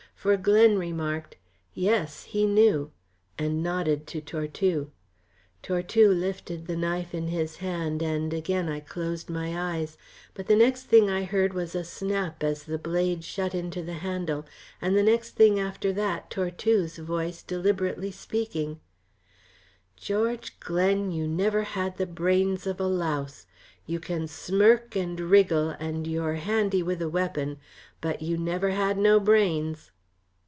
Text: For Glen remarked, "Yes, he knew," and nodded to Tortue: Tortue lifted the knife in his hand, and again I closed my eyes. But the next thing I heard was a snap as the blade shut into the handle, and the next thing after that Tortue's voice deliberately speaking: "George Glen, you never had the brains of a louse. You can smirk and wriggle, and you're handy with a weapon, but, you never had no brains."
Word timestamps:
For 0.15 0.37
Glen 0.37 0.77
remarked, 0.77 1.35
"Yes, 1.73 2.25
he 2.25 2.45
knew," 2.45 2.91
and 3.39 3.63
nodded 3.63 4.05
to 4.05 4.21
Tortue: 4.21 4.91
Tortue 5.63 6.09
lifted 6.11 6.67
the 6.67 6.75
knife 6.75 7.15
in 7.15 7.29
his 7.29 7.57
hand, 7.57 8.03
and 8.03 8.31
again 8.31 8.69
I 8.69 8.81
closed 8.81 9.31
my 9.31 9.57
eyes. 9.77 9.97
But 10.35 10.45
the 10.45 10.55
next 10.55 10.83
thing 10.83 11.09
I 11.09 11.23
heard 11.23 11.55
was 11.55 11.73
a 11.73 11.83
snap 11.83 12.43
as 12.43 12.61
the 12.65 12.77
blade 12.77 13.23
shut 13.23 13.55
into 13.55 13.81
the 13.81 13.95
handle, 14.05 14.45
and 14.79 14.95
the 14.95 15.01
next 15.01 15.31
thing 15.31 15.59
after 15.59 15.91
that 15.93 16.29
Tortue's 16.29 16.97
voice 16.99 17.41
deliberately 17.41 18.11
speaking: 18.11 18.79
"George 19.95 20.59
Glen, 20.59 21.11
you 21.11 21.27
never 21.27 21.63
had 21.63 21.97
the 21.97 22.05
brains 22.05 22.67
of 22.67 22.79
a 22.79 22.85
louse. 22.85 23.47
You 23.87 23.99
can 23.99 24.27
smirk 24.27 24.95
and 24.95 25.19
wriggle, 25.19 25.71
and 25.79 26.05
you're 26.05 26.35
handy 26.35 26.83
with 26.83 27.01
a 27.01 27.09
weapon, 27.09 27.57
but, 28.01 28.21
you 28.21 28.37
never 28.37 28.69
had 28.69 28.99
no 28.99 29.19
brains." 29.19 29.89